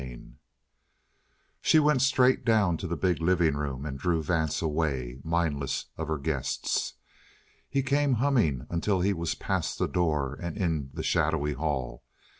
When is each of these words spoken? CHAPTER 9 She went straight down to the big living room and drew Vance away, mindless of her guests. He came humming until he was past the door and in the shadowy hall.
CHAPTER 0.01 0.13
9 0.15 0.35
She 1.61 1.77
went 1.77 2.01
straight 2.01 2.43
down 2.43 2.75
to 2.77 2.87
the 2.87 2.97
big 2.97 3.21
living 3.21 3.53
room 3.55 3.85
and 3.85 3.99
drew 3.99 4.23
Vance 4.23 4.59
away, 4.59 5.19
mindless 5.23 5.91
of 5.95 6.07
her 6.07 6.17
guests. 6.17 6.93
He 7.69 7.83
came 7.83 8.13
humming 8.13 8.65
until 8.71 9.01
he 9.01 9.13
was 9.13 9.35
past 9.35 9.77
the 9.77 9.87
door 9.87 10.39
and 10.41 10.57
in 10.57 10.89
the 10.91 11.03
shadowy 11.03 11.53
hall. 11.53 12.03